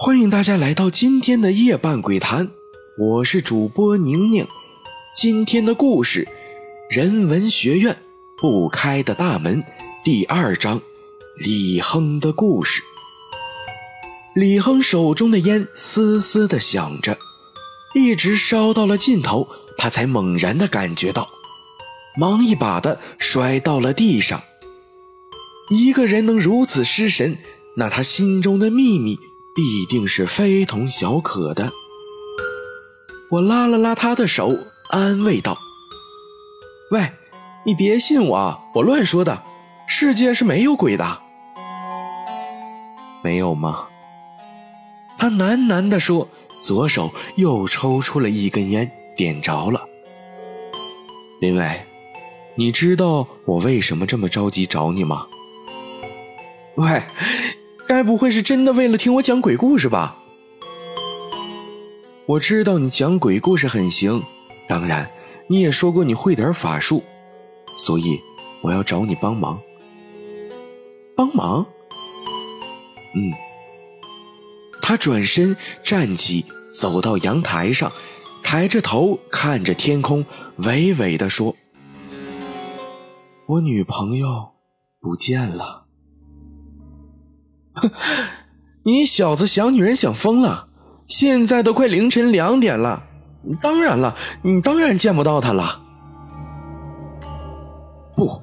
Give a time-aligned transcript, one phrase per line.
[0.00, 2.48] 欢迎大家来到今天的夜半鬼谈，
[2.96, 4.46] 我是主播宁宁。
[5.12, 6.24] 今天的故事
[6.96, 8.00] 《人文学院
[8.36, 9.60] 不开的大门》
[10.04, 10.80] 第二章
[11.36, 12.80] 李亨的故事。
[14.36, 17.18] 李亨手中的烟嘶嘶的响着，
[17.96, 21.28] 一直烧到了尽头，他才猛然的感觉到，
[22.16, 24.40] 忙一把的摔到了地上。
[25.70, 27.36] 一个人能如此失神，
[27.74, 29.18] 那他心中的秘密
[29.58, 31.72] 必定是非同小可的。
[33.28, 34.56] 我拉了拉他的手，
[34.90, 35.58] 安慰道
[36.92, 37.10] ：“喂，
[37.66, 39.42] 你别信我，我乱说的，
[39.88, 41.22] 世界是没有鬼的。”
[43.20, 43.88] 没有吗？
[45.18, 46.28] 他喃喃地说，
[46.60, 49.84] 左手又抽出了一根烟，点着了。
[51.40, 51.84] 林伟，
[52.54, 55.26] 你知道我为什么这么着急找你吗？
[56.76, 57.02] 喂，
[57.88, 60.18] 该不会是真的为了听我讲鬼故事吧？
[62.26, 64.22] 我知道你讲鬼故事很行，
[64.68, 65.10] 当然
[65.48, 67.02] 你也说过你会点法术，
[67.78, 68.20] 所以
[68.60, 69.58] 我要找你帮忙。
[71.16, 71.64] 帮忙？
[73.14, 73.32] 嗯。
[74.82, 76.44] 他转身站起，
[76.78, 77.90] 走到阳台上，
[78.44, 80.26] 抬着头看着天空，
[80.58, 81.56] 娓娓地说
[83.48, 84.50] ：“我女朋友
[85.00, 85.86] 不见了。”
[88.84, 90.68] 你小子想女人想疯了！
[91.06, 93.04] 现在都快凌晨两点了，
[93.62, 95.80] 当然了，你当然见不到她了。
[98.14, 98.42] 不，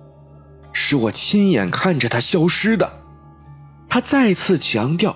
[0.74, 2.92] 是我亲眼看着她消失的。
[3.88, 5.16] 他再次强调。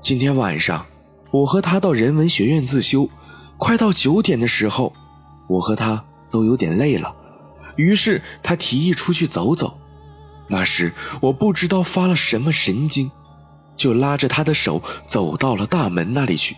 [0.00, 0.86] 今天晚上，
[1.30, 3.08] 我和他到人文学院自修，
[3.56, 4.92] 快到九点的时候，
[5.48, 7.14] 我和他都有点累了，
[7.76, 9.78] 于是他提议出去走走。
[10.48, 13.10] 那时我不知道发了什么神经，
[13.76, 16.56] 就拉着他的手走到了大门那里去。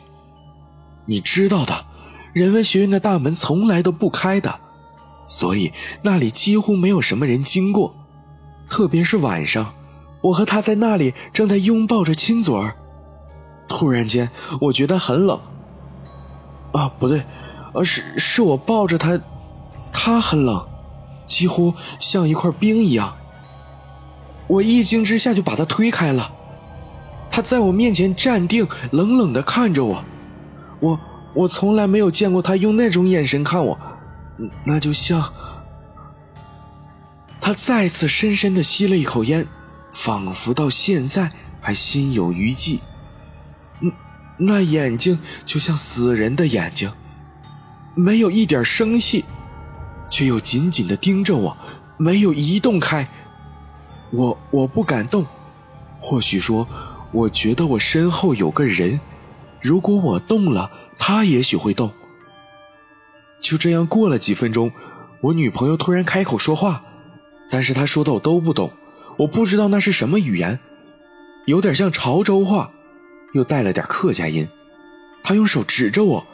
[1.06, 1.86] 你知道的，
[2.32, 4.60] 人文学院的大门从来都不开的，
[5.26, 7.94] 所以那里几乎没有什么人经过，
[8.68, 9.74] 特别是晚上，
[10.20, 12.76] 我和他在那里正在拥抱着亲嘴儿。
[13.68, 14.30] 突然间，
[14.60, 15.40] 我觉得很冷。
[16.72, 17.24] 啊，不对，
[17.74, 19.20] 而是是我抱着他，
[19.92, 20.64] 他很冷，
[21.26, 23.16] 几乎像一块冰一样。
[24.50, 26.32] 我一惊之下就把他推开了，
[27.30, 30.04] 他在我面前站定，冷冷的看着我。
[30.80, 31.00] 我
[31.34, 33.78] 我从来没有见过他用那种眼神看我，
[34.64, 35.32] 那就像……
[37.40, 39.46] 他再次深深的吸了一口烟，
[39.92, 42.80] 仿佛到现在还心有余悸。
[44.36, 46.90] 那眼睛就像死人的眼睛，
[47.94, 49.24] 没有一点生气，
[50.10, 51.56] 却又紧紧的盯着我，
[51.98, 53.06] 没有移动开。
[54.10, 55.24] 我我不敢动，
[56.00, 56.66] 或许说，
[57.12, 59.00] 我觉得我身后有个人，
[59.60, 61.90] 如果我动了，他也许会动。
[63.40, 64.72] 就这样过了几分钟，
[65.22, 66.82] 我女朋友突然开口说话，
[67.50, 68.72] 但是她说的我都不懂，
[69.18, 70.58] 我不知道那是什么语言，
[71.46, 72.70] 有点像潮州话。
[73.32, 74.48] 又带了点客家音，
[75.22, 76.26] 他用手指着我，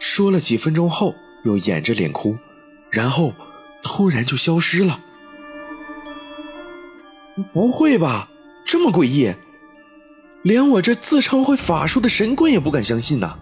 [0.00, 2.38] 说了几分钟后，又掩着脸哭，
[2.90, 3.34] 然后
[3.82, 5.00] 突然就消失了。
[7.52, 8.28] 不会吧，
[8.64, 9.34] 这么诡异，
[10.42, 13.36] 连我这自称会法术的神棍也不敢相信呐。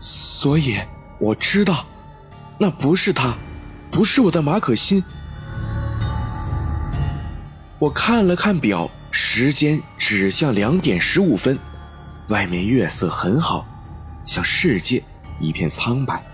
[0.00, 0.76] 所以
[1.18, 1.86] 我知道，
[2.58, 3.34] 那不是他，
[3.90, 5.02] 不是我的马可欣。
[7.78, 9.80] 我看了看表，时间。
[10.08, 11.58] 指向两点十五分，
[12.30, 13.66] 外面月色很好，
[14.24, 15.04] 像世界
[15.38, 16.24] 一片苍白。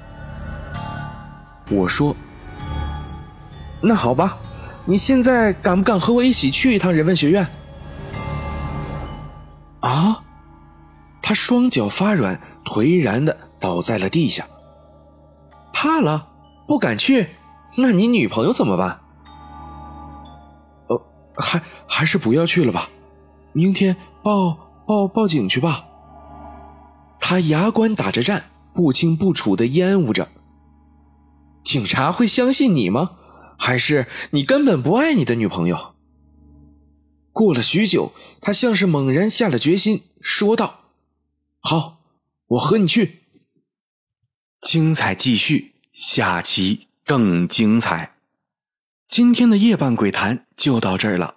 [1.68, 2.14] 我说
[3.82, 4.38] ：“那好吧，
[4.86, 7.46] 你现在敢不敢和我一起去一趟人文学院？”
[9.80, 10.22] 啊！
[11.22, 14.46] 他双脚发软，颓然的倒在了地下。
[15.72, 16.28] 怕了，
[16.66, 17.30] 不敢去。
[17.76, 19.00] 那你女朋友怎么办？
[20.88, 21.02] 呃，
[21.36, 22.90] 还还是不要去了吧。
[23.52, 24.56] 明天报
[24.86, 25.86] 报报警去吧。
[27.18, 28.44] 他牙关打着颤，
[28.74, 30.28] 不清不楚的烟雾着。
[31.62, 33.12] 警察会相信你吗？
[33.64, 35.94] 还是你根本不爱你的女朋友？
[37.32, 38.12] 过了许久，
[38.42, 40.90] 他像是猛然下了决心，说道
[41.60, 42.02] ：“好，
[42.48, 43.20] 我和你去。”
[44.60, 48.16] 精彩继续，下期更精彩。
[49.08, 51.36] 今天的夜半鬼谈就到这儿了。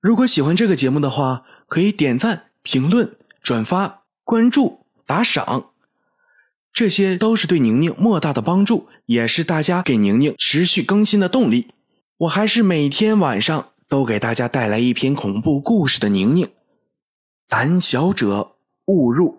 [0.00, 5.67] 如果喜欢这个节目的话，可以点赞、评论、转发、关注、打赏，
[6.72, 11.66] 这些都是对宁宁莫大的帮助，也是大家给宁宁持续更新的动力。
[12.18, 16.48] 我还是每天晚上都给大家带来一篇恐怖故事的宁宁。
[17.48, 18.56] 胆小者
[18.86, 19.37] 勿入。